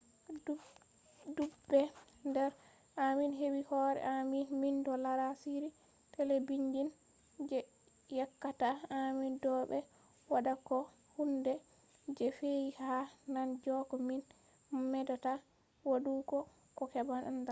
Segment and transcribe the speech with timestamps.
[1.35, 1.79] dudbe
[2.29, 2.51] nder
[3.05, 5.69] amin hebi hore amin mindo lara shiri
[6.13, 6.87] telebijin
[7.49, 7.59] je
[8.17, 8.69] yeccata
[8.99, 9.79] amin do be
[10.31, 10.77] watta ko
[11.15, 11.53] hunde
[12.15, 12.91] je fe'i ha
[13.33, 14.21] nane jeko min
[14.93, 15.33] medata
[15.89, 16.39] wadugo
[16.77, 17.39] ko heba andal